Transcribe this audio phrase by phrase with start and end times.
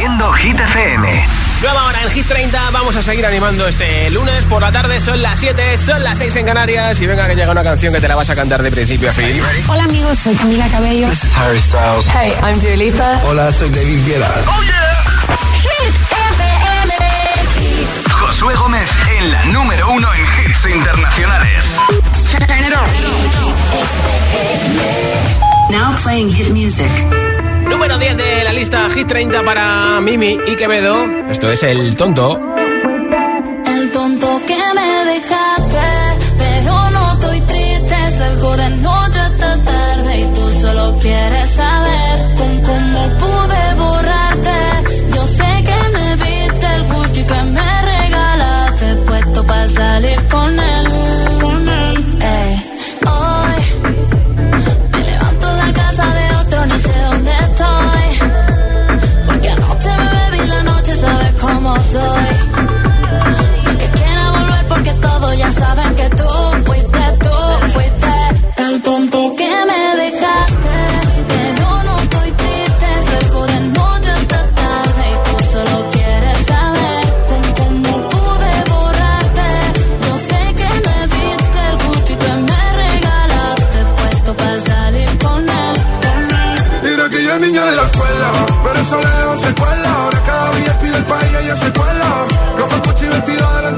[0.00, 1.26] haciendo Hit FM.
[1.60, 5.20] Nueva hora en Hit 30, vamos a seguir animando este lunes por la tarde, son
[5.20, 8.08] las 7, son las 6 en Canarias y venga que llega una canción que te
[8.08, 9.42] la vas a cantar de principio a fin.
[9.68, 11.06] Hola amigos, soy Camila Cabello.
[11.06, 12.06] This is Harry Styles.
[12.14, 13.20] Hey, I'm Dua Lipa.
[13.26, 14.34] Hola, soy David Guetta.
[14.46, 14.80] Oh yeah.
[15.60, 16.94] Hit FM.
[18.10, 18.88] Josué Gómez
[19.18, 21.74] en la número uno en hits internacionales.
[25.68, 27.39] Now playing hit music.
[27.70, 31.06] Número 10 de la lista Hit 30 para Mimi y Quevedo.
[31.30, 32.59] Esto es El Tonto.
[93.02, 93.70] Y vestido de.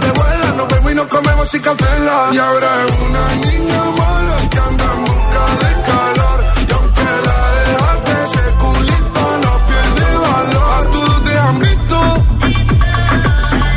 [0.56, 2.28] Nos vemos y nos comemos sin cautela.
[2.32, 6.44] Y ahora es una niña mala que anda en busca de calor.
[6.68, 10.72] Y aunque la dejaste, ese culito no pierde valor.
[10.72, 11.98] A todos te han visto.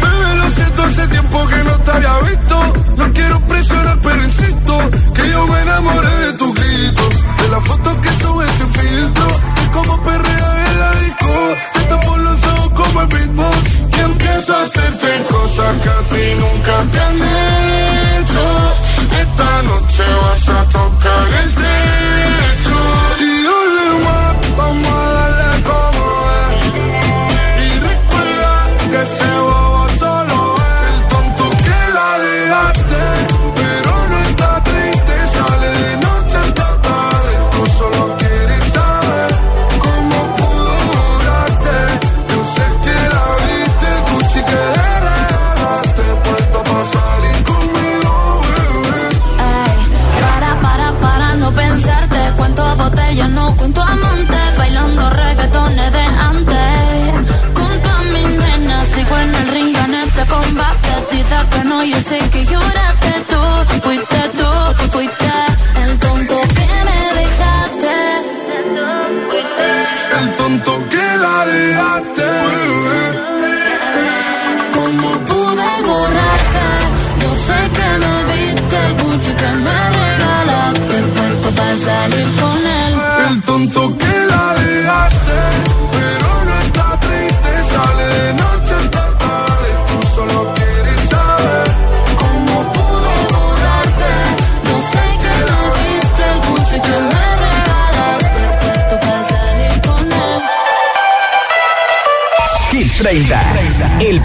[0.01, 2.73] Bebé, lo siento, hace tiempo que no te había visto.
[2.97, 4.73] No quiero presionar, pero insisto
[5.13, 6.14] que yo me enamoré
[15.73, 17.44] que a ti nunca te han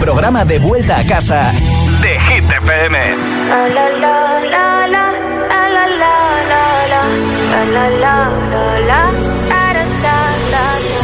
[0.01, 1.51] programa de vuelta a casa
[2.01, 2.97] de Hit FM.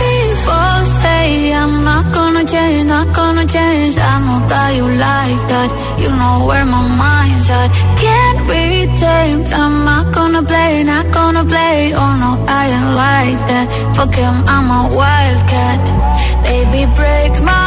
[0.02, 3.98] People say I'm not gonna change, not gonna change.
[4.00, 5.70] I know that you like that.
[6.02, 7.70] You know where my mind's at.
[8.02, 9.54] Can't be tamed.
[9.54, 11.94] I'm not gonna play, not gonna play.
[11.94, 13.68] Oh no, I ain't like that.
[13.96, 15.80] Fuck him, I'm a wildcat.
[16.44, 17.67] Baby, break my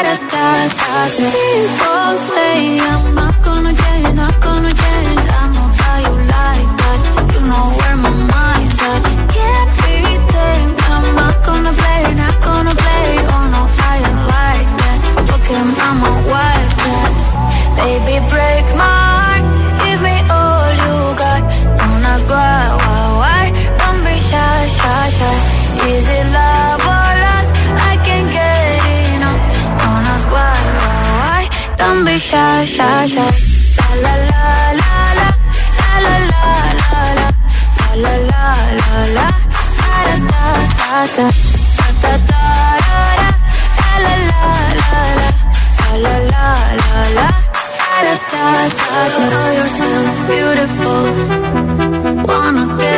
[0.00, 0.16] People
[2.32, 5.24] say I'm not gonna change, not gonna change.
[5.28, 5.68] I know
[6.06, 7.00] you like that.
[7.34, 9.02] You know where my mind's at.
[9.28, 10.00] Can't be
[10.32, 10.80] tamed.
[10.88, 13.08] I'm not gonna play, not gonna play.
[13.34, 13.62] Oh no,
[14.32, 14.98] like that.
[17.76, 19.44] Baby, break my heart.
[19.84, 21.42] Give me all you got.
[21.76, 22.00] Don't
[24.16, 25.36] shy, shy, shy.
[25.92, 26.79] Is it love
[31.80, 33.30] Don't be shy, shy, shy.
[33.78, 35.28] La la la la la
[36.04, 38.46] la la la la la la
[38.80, 39.28] la la
[39.80, 40.46] da da
[41.16, 41.36] da da
[42.02, 42.54] da da da
[44.04, 44.42] la la
[44.80, 48.94] la la la la la la da da da da.
[49.32, 51.04] Call yourself beautiful.
[52.28, 52.89] Wanna get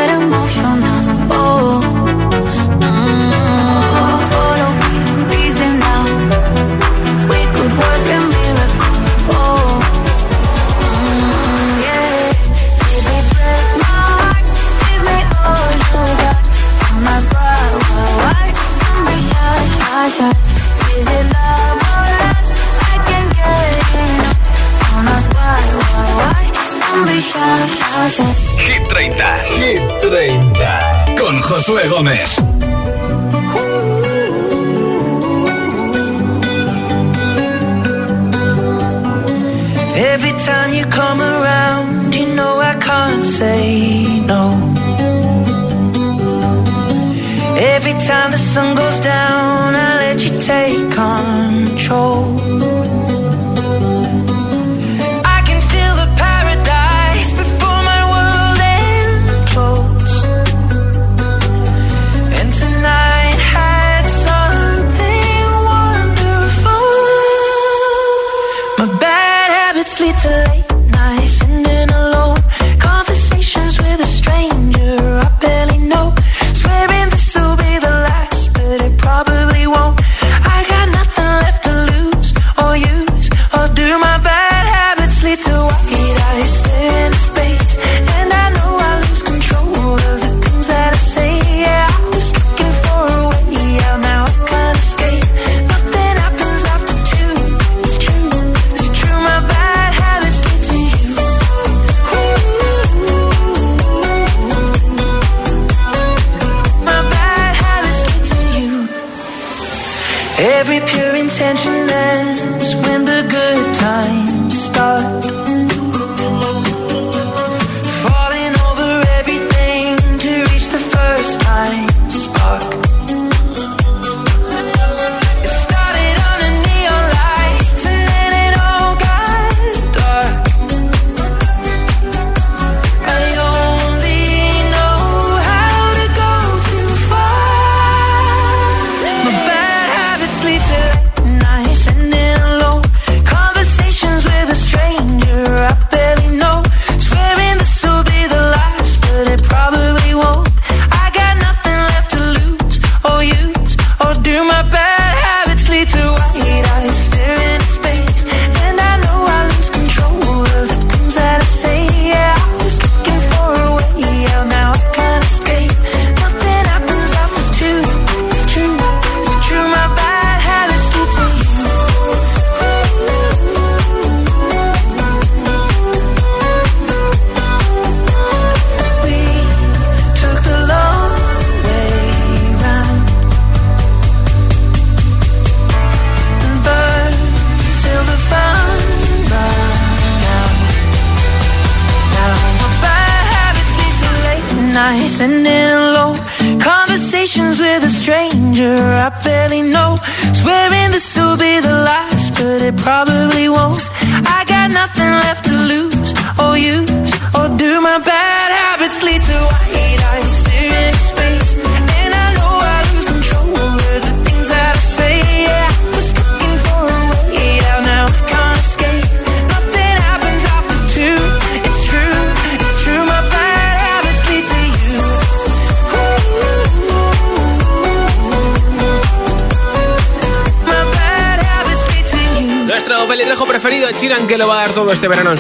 [31.62, 32.51] Josué Gómez.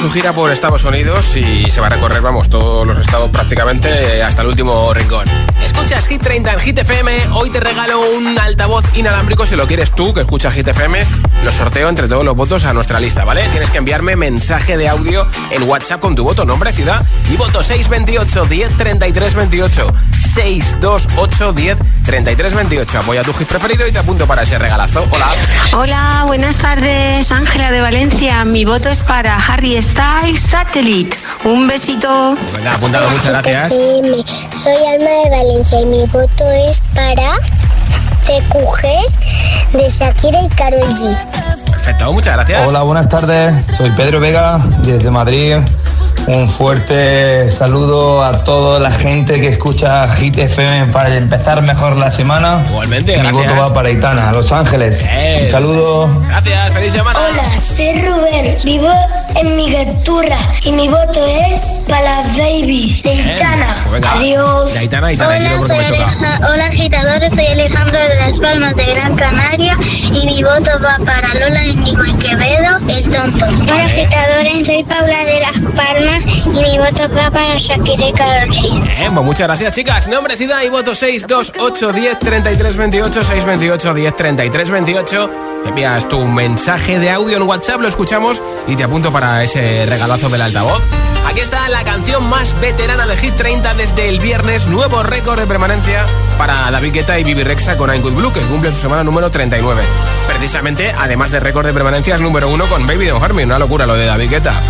[0.02, 4.20] su gira por Estados Unidos y se va a recorrer, vamos, todos los estados prácticamente
[4.20, 5.28] hasta el último rincón.
[5.62, 7.12] Escuchas Hit 30 en Hit FM.
[7.34, 10.98] Hoy te regalo un altavoz inalámbrico si lo quieres tú, que escuchas Hit FM.
[11.44, 13.46] Lo sorteo entre todos los votos a nuestra lista, ¿vale?
[13.50, 17.62] Tienes que enviarme mensaje de audio en WhatsApp con tu voto, nombre, ciudad y voto
[17.62, 19.92] 628 10 33 28.
[20.34, 22.98] 628 10 33 28.
[22.98, 25.06] Apoya tu hit preferido y te apunto para ese regalazo.
[25.10, 25.28] Hola.
[25.74, 28.44] Hola, buenas tardes, Ángela de Valencia.
[28.44, 29.91] Mi voto es para Harry S.
[29.92, 31.18] Style Satellite.
[31.44, 32.34] Un besito.
[32.52, 33.74] Bueno, apuntado, muchas gracias.
[33.74, 37.34] Soy Alma de Valencia y mi voto es para
[38.24, 41.61] TQG de Shakira y Karol G.
[41.84, 42.68] Perfecto, muchas gracias.
[42.68, 43.54] Hola, buenas tardes.
[43.76, 45.56] Soy Pedro Vega desde Madrid.
[46.28, 52.12] Un fuerte saludo a toda la gente que escucha Hit FM para empezar mejor la
[52.12, 52.64] semana.
[52.68, 53.48] Igualmente, Mi gracias.
[53.48, 55.04] voto va para Itana, Los Ángeles.
[55.10, 56.22] Eh, Un saludo.
[56.28, 57.18] Gracias, feliz semana.
[57.18, 58.92] Hola, soy Rubén, vivo
[59.34, 61.18] en Migueltura y mi voto
[61.50, 63.66] es para las Davis de Itana.
[63.90, 64.02] pues.
[64.06, 64.72] Adiós.
[64.74, 66.40] De Aitana, Aitana, quiero porque me toca.
[66.52, 69.76] Hola agitadores, soy Alejandro de Las Palmas de Gran Canaria
[70.12, 73.46] y mi voto va para Lola Íñigo y Quevedo, el tonto.
[73.46, 78.50] Hola agitadores, soy Paula de Las Palmas y mi voto va para Shakira y Karol
[78.50, 78.96] G.
[78.98, 80.08] Bien, pues muchas gracias, chicas.
[80.08, 85.30] Nombre, ciudad y voto 628 10 33 28 628 10 33 28.
[85.64, 90.28] Envías tu mensaje de audio en WhatsApp, lo escuchamos y te apunto para ese regalazo
[90.28, 90.82] del altavoz.
[91.26, 95.46] Aquí está la canción más veterana de Hit 30 desde el viernes, nuevo récord de
[95.46, 96.04] permanencia
[96.42, 99.80] para David Guetta y Bibi Rexa con I'm Blue, que cumple su semana número 39.
[100.26, 103.60] Precisamente, además de récord de permanencia, es número uno con Baby Don't Hurt Me, una
[103.60, 104.60] locura lo de David Guetta.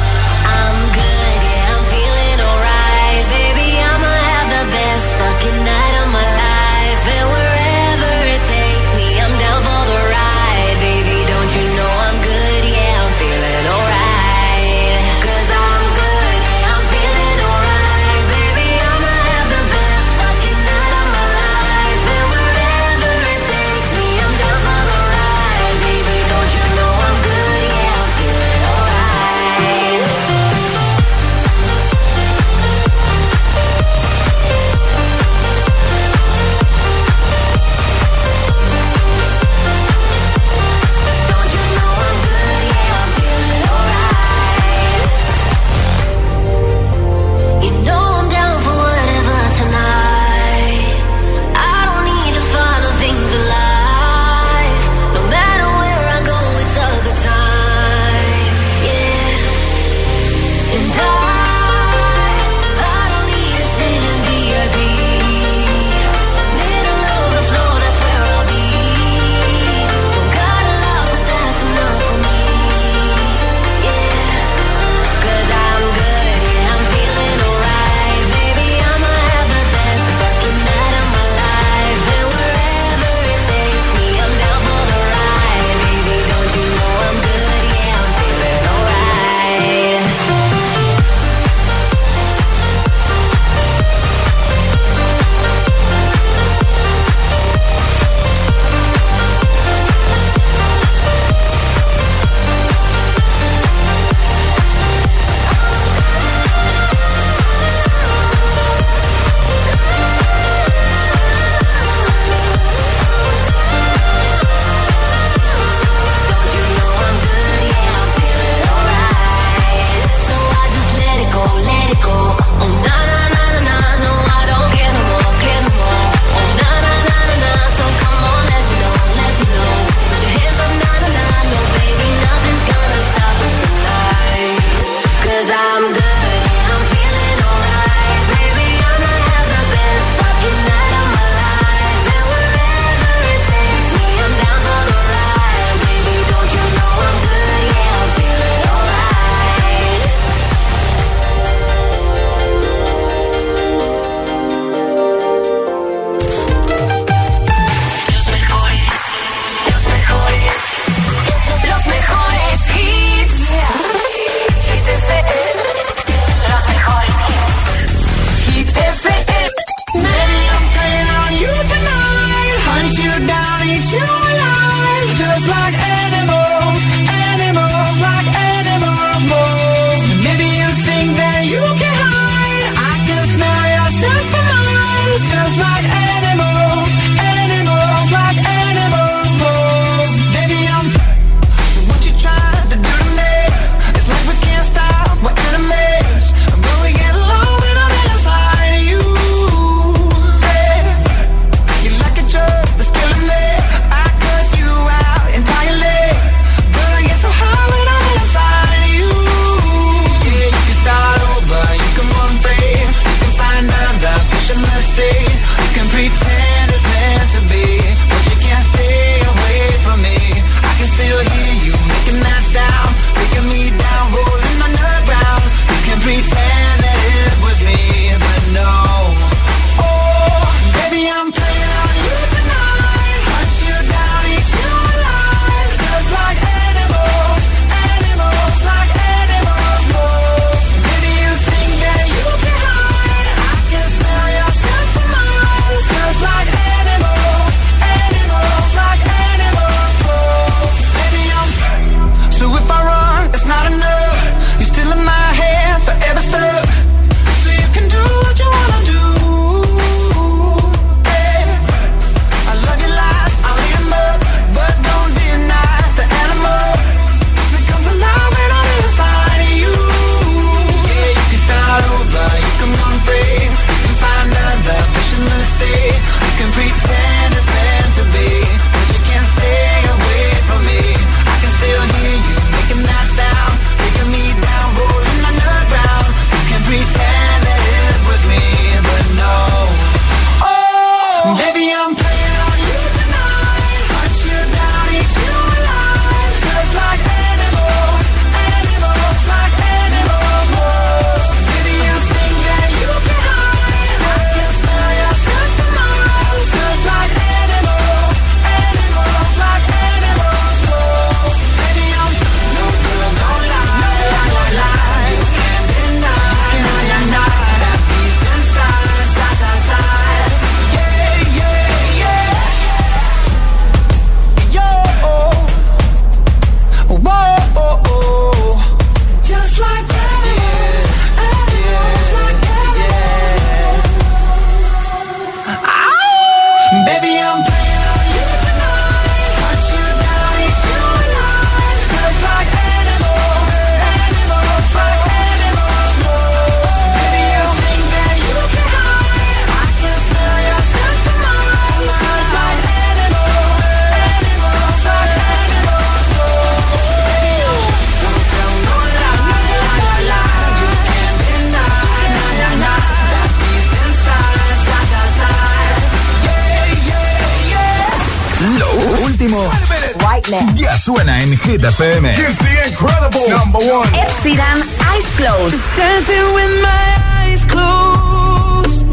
[370.55, 372.11] Ya suena en Hit FM.
[372.15, 373.87] It's the incredible number one.
[373.95, 375.51] Ed Sheeran, Eyes Closed.
[375.53, 378.87] Just dancing with my eyes closed.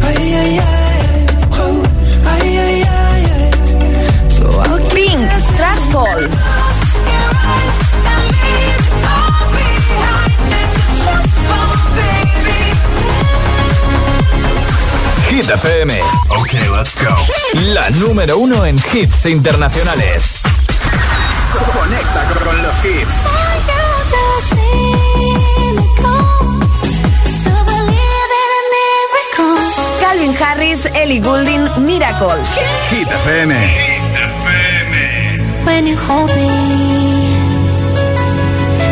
[0.00, 1.84] Ay, ay, ay, oh,
[2.24, 4.30] ay, ay, ay, ay.
[4.30, 5.20] So I'll Pink,
[5.58, 6.28] Trash Fall.
[15.28, 15.90] Hit FM.
[16.40, 17.14] Okay, let's go.
[17.72, 20.31] La número uno en hits internacionales.
[21.70, 23.16] Conecta con los hits.
[30.00, 32.36] Calvin Harris, Ellie Goulding, Miracle.
[32.90, 33.52] Hit FM.
[35.64, 36.48] When you hold me,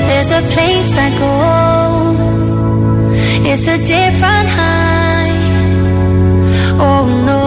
[0.08, 1.32] there's a place I go.
[3.50, 4.80] It's a different high.
[6.78, 7.39] Oh no,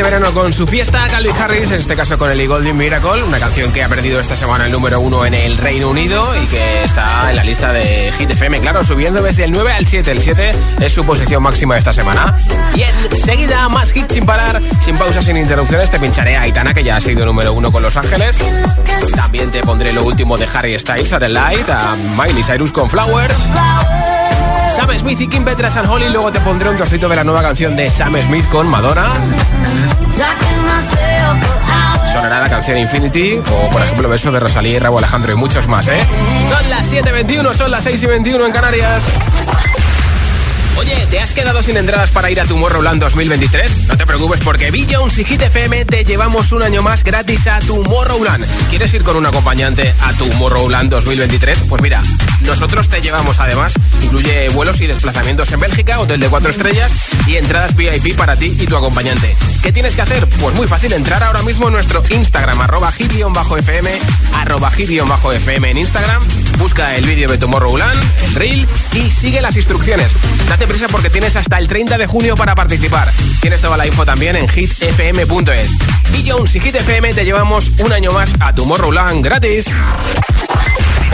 [0.00, 3.38] este verano con su fiesta, Calvin Harris, en este caso con el Golden Miracle, una
[3.38, 6.84] canción que ha perdido esta semana el número uno en el Reino Unido y que
[6.84, 10.10] está en la lista de Hit FM, claro, subiendo desde el 9 al 7.
[10.10, 12.34] El 7 es su posición máxima esta semana.
[12.74, 16.82] Y enseguida, más hits sin parar, sin pausas, sin interrupciones, te pincharé a Aitana, que
[16.82, 18.38] ya ha sido número uno con Los Ángeles.
[19.14, 22.88] También te pondré lo último de Harry Styles, a The Light, a Miley Cyrus con
[22.88, 23.50] Flowers.
[24.74, 26.08] Sam Smith y Kim Petras and Holly.
[26.08, 29.04] Luego te pondré un trocito de la nueva canción de Sam Smith con Madonna.
[32.12, 35.68] Sonará la canción Infinity o, por ejemplo, Beso de Rosalía y Rabo Alejandro y muchos
[35.68, 35.98] más, ¿eh?
[36.48, 39.04] Son las 7.21, son las 6.21 en Canarias.
[40.76, 43.86] Oye, ¿te has quedado sin entradas para ir a Tomorrowland 2023?
[43.88, 47.46] No te preocupes porque Bill Jones y Hit FM te llevamos un año más gratis
[47.46, 48.46] a Tomorrowland.
[48.70, 51.64] ¿Quieres ir con un acompañante a Tomorrowland 2023?
[51.68, 52.02] Pues mira,
[52.46, 53.74] nosotros te llevamos además.
[54.02, 56.92] Incluye vuelos y desplazamientos en Bélgica, hotel de cuatro estrellas
[57.26, 59.36] y entradas VIP para ti y tu acompañante.
[59.62, 60.26] ¿Qué tienes que hacer?
[60.28, 63.98] Pues muy fácil, entrar ahora mismo en nuestro Instagram, arroba hit-fm,
[64.34, 66.22] arroba hit-fm en Instagram,
[66.58, 70.12] busca el vídeo de Tomorrowland, el reel y sigue las instrucciones.
[70.48, 73.10] Date prisa porque tienes hasta el 30 de junio para participar.
[73.40, 75.76] Tienes toda la info también en hitfm.es.
[76.16, 79.66] Y Jones y Hit FM te llevamos un año más a Tomorrowland gratis.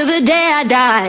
[0.00, 1.08] Till the day I die.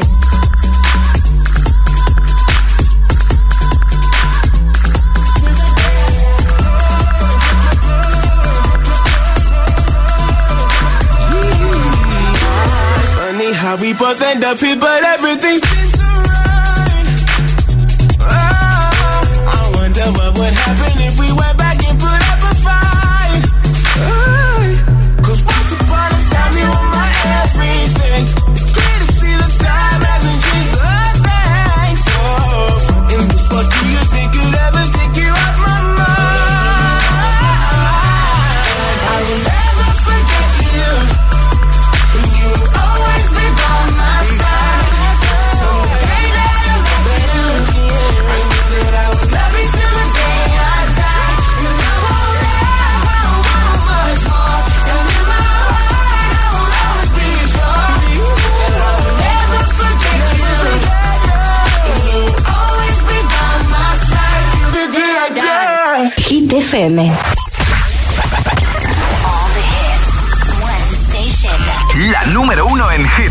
[13.15, 15.90] Funny how we both end up here, but everything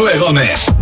[0.00, 0.79] Josué Gómez.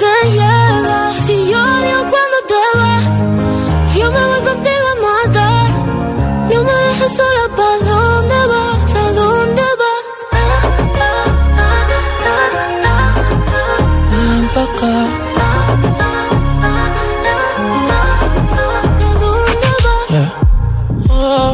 [0.00, 1.12] que llega.
[1.24, 3.12] Si yo digo cuando te vas,
[3.98, 5.68] yo me voy contigo a matar.
[6.50, 8.94] No me dejes sola, ¿para dónde vas?
[8.94, 10.06] ¿A dónde vas?
[10.32, 10.38] Ah,
[10.98, 11.84] ah,
[12.24, 12.50] ah,
[13.52, 13.76] ah,
[14.10, 14.94] Ven pa' acá.
[15.38, 15.50] ¿A
[19.20, 20.06] dónde vas?
[21.10, 21.52] Oh,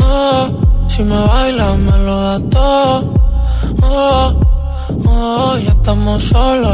[0.00, 0.44] oh,
[0.88, 3.14] si me bailas me lo da todo.
[3.82, 4.32] Oh,
[5.06, 6.73] oh, ya estamos solos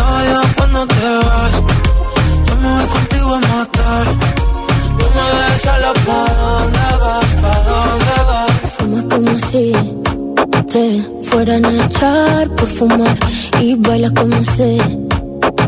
[0.00, 1.54] y odio cuando te vas.
[2.46, 4.06] Yo me voy contigo a matar,
[4.98, 8.50] no me dejes solo pa' dónde vas, pa' dónde vas.
[8.76, 9.72] Fuma como si
[10.72, 10.84] te
[11.28, 13.16] fueran a echar por fumar
[13.60, 14.78] y baila como sé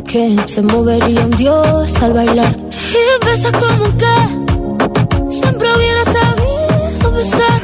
[0.06, 2.54] que se movería un dios al bailar
[3.00, 4.16] y besa como que
[5.30, 7.61] siempre hubiera sabido besar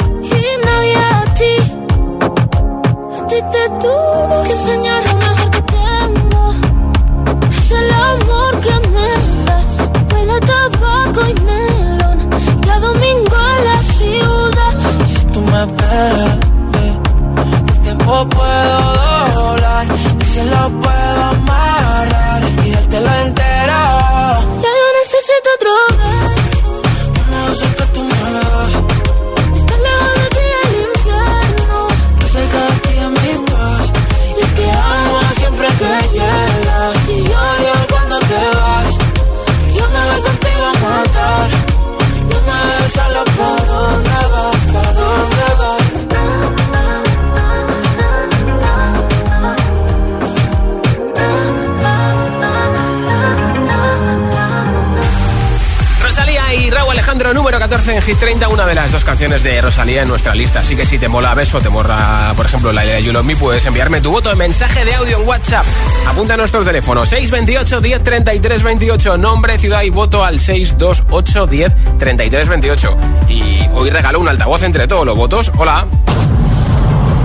[59.19, 60.61] canciones de Rosalía en nuestra lista.
[60.61, 63.35] Así que si te mola Beso, te morra, por ejemplo, la de You Love Me,
[63.35, 65.67] puedes enviarme tu voto en mensaje de audio en WhatsApp.
[66.07, 71.75] Apunta a nuestros teléfonos 628 10 33 28, nombre, ciudad y voto al 628 10
[71.99, 72.97] 33 28.
[73.29, 75.51] Y hoy regalo un altavoz entre todos los votos.
[75.57, 75.85] Hola.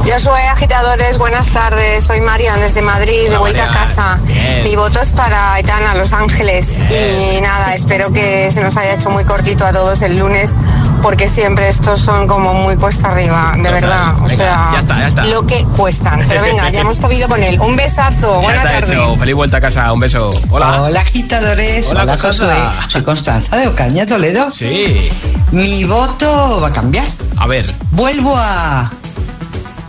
[0.05, 2.03] Yo soy agitadores, buenas tardes.
[2.03, 4.19] Soy Marian desde Madrid, de vuelta a casa.
[4.25, 4.63] Bien.
[4.63, 6.81] Mi voto es para Aitana, Los Ángeles.
[6.89, 10.57] Y nada, espero que se nos haya hecho muy cortito a todos el lunes,
[11.03, 13.73] porque siempre estos son como muy cuesta arriba, de Total.
[13.73, 14.09] verdad.
[14.17, 15.25] O Venga, sea, ya está, ya está.
[15.25, 16.23] lo que cuestan.
[16.27, 17.59] Pero venga, ya hemos podido con él.
[17.59, 18.93] Un besazo, Ya buena tarde.
[18.95, 19.15] hecho.
[19.17, 19.91] Feliz vuelta a casa.
[19.93, 20.31] Un beso.
[20.49, 20.81] Hola.
[20.83, 22.17] Hola agitadores, Hola, hola.
[22.17, 22.55] Josué,
[22.87, 24.51] soy Constanza de Ocaña, Toledo.
[24.51, 25.11] Sí.
[25.51, 27.05] Mi voto va a cambiar.
[27.37, 27.71] A ver.
[27.91, 28.89] Vuelvo a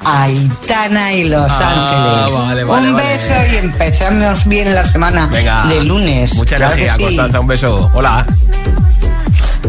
[0.05, 1.71] Aitana y Los Ah,
[2.27, 2.39] Ángeles.
[2.39, 3.07] vale, vale, Un vale.
[3.09, 5.65] beso y empezamos bien la semana Venga.
[5.67, 6.35] de lunes.
[6.35, 7.05] Mucha Claro que energía, sí.
[7.17, 7.41] Constanza.
[7.41, 7.91] Un beso.
[7.95, 8.27] Hola.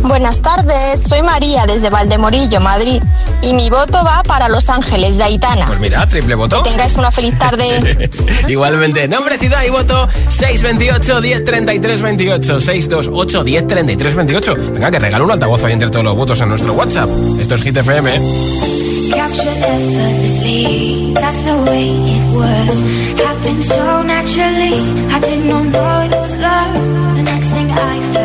[0.02, 3.02] Buenas tardes, soy María desde Valdemorillo, Madrid,
[3.42, 5.66] y mi voto va para Los Ángeles de Aitana.
[5.66, 6.62] Pues mira, triple voto.
[6.64, 8.10] Que tengáis una feliz tarde.
[8.48, 14.56] Igualmente, nombre, ciudad y voto 628 10 33 28 628 10 33 28.
[14.74, 17.10] Venga, que regalo un altavoz ahí entre todos los votos en nuestro WhatsApp.
[17.40, 18.12] Esto es Hit FM.
[19.12, 22.82] Capture effortlessly, that's the way it was.
[23.24, 24.74] Happened so naturally,
[25.12, 26.74] I did not know it was love.
[27.16, 28.25] The next thing I felt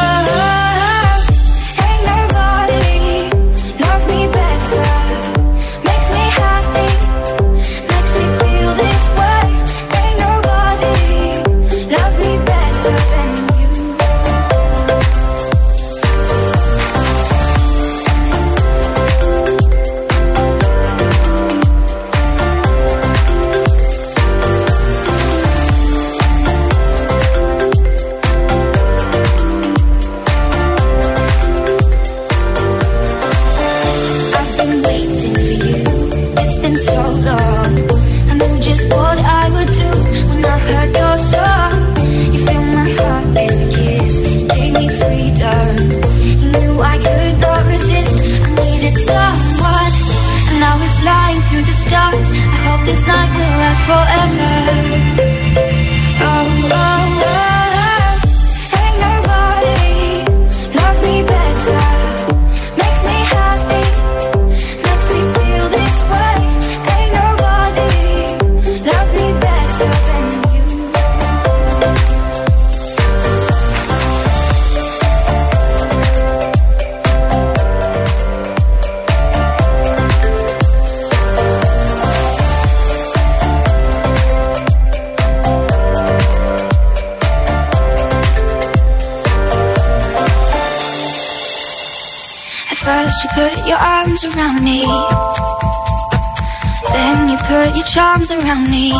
[98.43, 98.91] around me.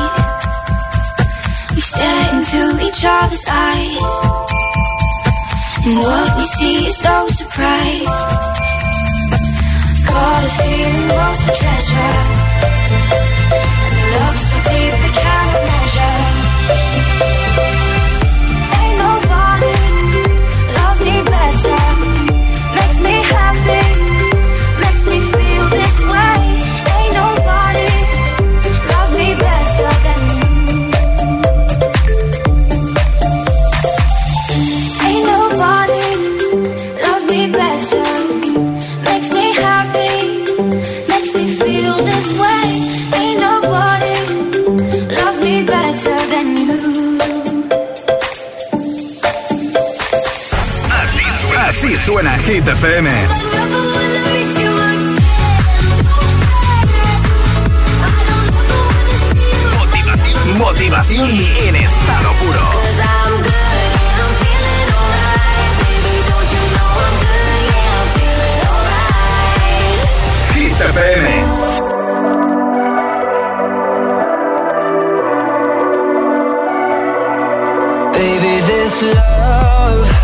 [1.73, 4.17] We stare into each other's eyes.
[5.85, 8.19] And what we see is no surprise.
[10.05, 12.40] Got a feeling lost for treasure.
[52.51, 53.09] Hit FM.
[59.79, 62.59] Motivación, motivación en estado puro.
[70.53, 71.27] Hit FM.
[78.11, 80.20] Baby, this love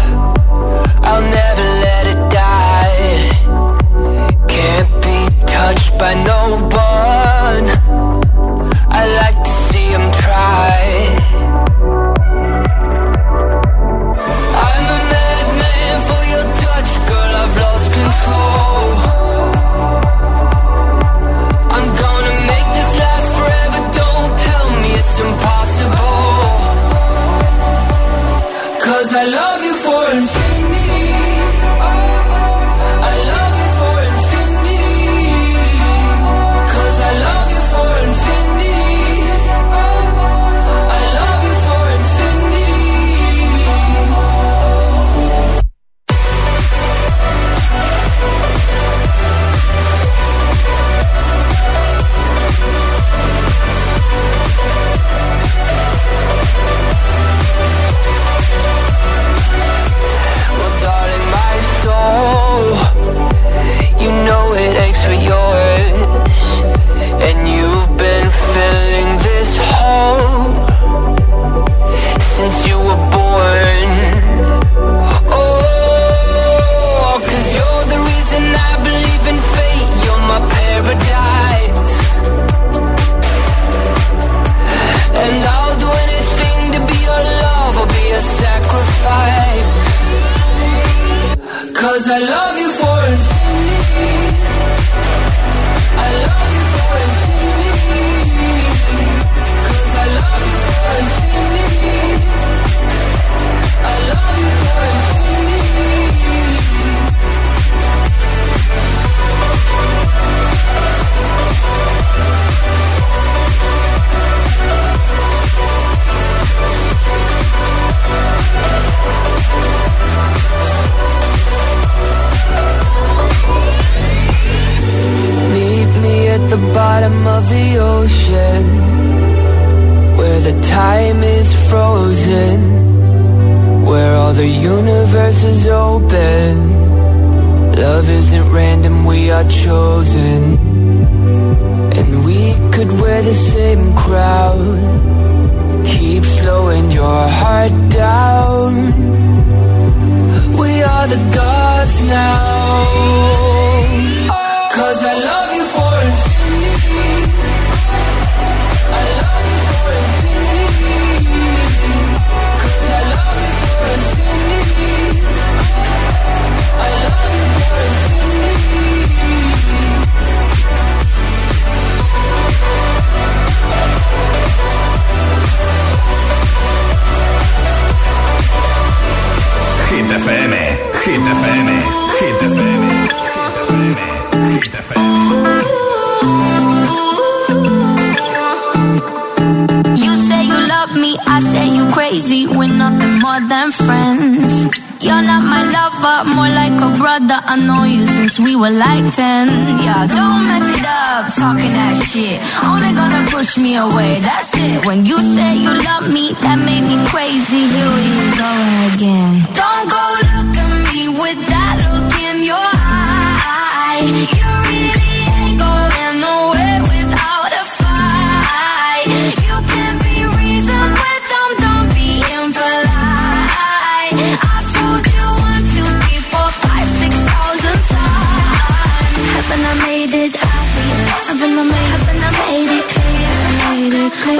[234.27, 234.35] This?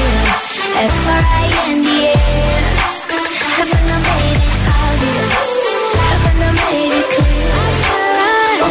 [0.00, 1.44] I
[3.60, 5.44] Haven't made it obvious?
[6.00, 7.52] Haven't made it clear?
[8.40, 8.64] I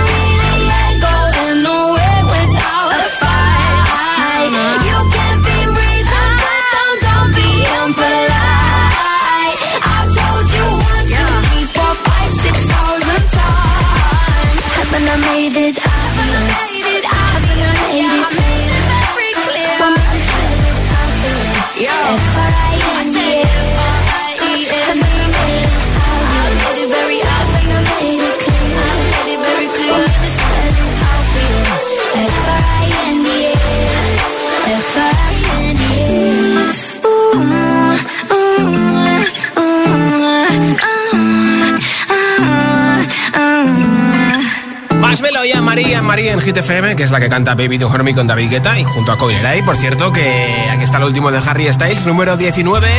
[46.11, 48.83] María en GTFM, que es la que canta Baby Do Hormy con David Guetta y
[48.83, 49.61] junto a Coileray.
[49.61, 52.89] Por cierto, que aquí está el último de Harry Styles, número 19,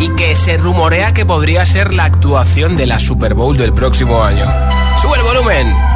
[0.00, 4.24] y que se rumorea que podría ser la actuación de la Super Bowl del próximo
[4.24, 4.46] año.
[5.00, 5.95] ¡Sube el volumen!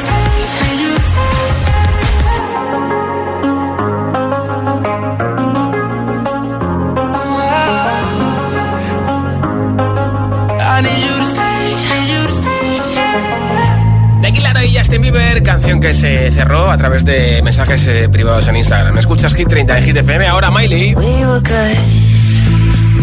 [14.61, 18.57] De y Justin Bieber, canción que se cerró a través de mensajes eh, privados en
[18.57, 18.95] Instagram.
[18.97, 20.93] Escuchas Hit 30 en Hit FM, ahora Miley.
[20.93, 21.77] We were good,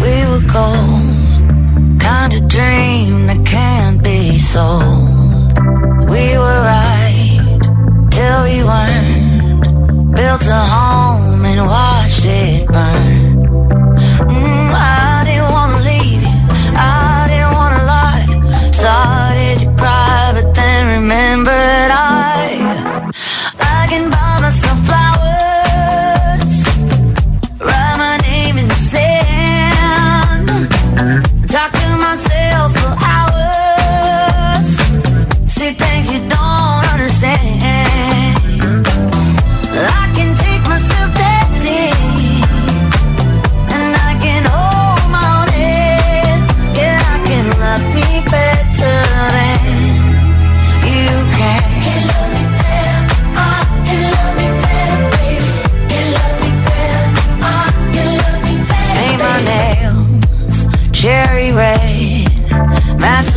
[0.01, 0.39] we were.
[1.99, 4.39] Kind of dream that can't be.
[6.09, 7.41] We were right
[8.09, 10.15] till we weren't.
[10.15, 13.28] Built a home and watched it burn.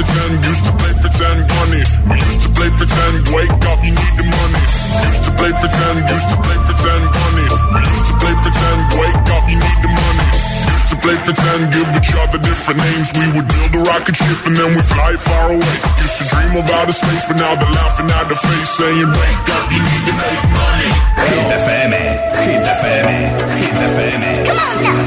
[0.00, 1.84] pretend, used to play pretend, money.
[2.08, 4.64] We used to play pretend, wake up, you need the money.
[5.04, 7.44] Used to play pretend, used to play pretend, money.
[7.76, 10.24] We used to play pretend, wake up, you need the money.
[10.72, 13.12] Used to play pretend, give each other different names.
[13.12, 15.76] We would build a rocket ship and then we fly far away.
[16.00, 19.48] Used to dream of outer space, but now they're laughing at the face, saying, Wake
[19.52, 20.90] up, you need to make money.
[21.28, 21.92] Hit FM,
[22.48, 23.04] Hit FM,
[23.52, 24.20] Hit FM.
[24.24, 25.00] Hit FM.